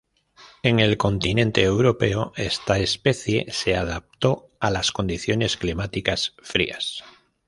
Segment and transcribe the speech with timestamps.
[0.63, 7.03] En el continente europeo esta especie se adaptó a las condiciones climáticas frías.